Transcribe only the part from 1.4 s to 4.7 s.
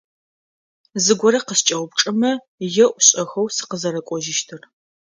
къыскӏэупчӏэмэ, еӏу шӏэхэу сыкъызэрэкӏожьыщтыр.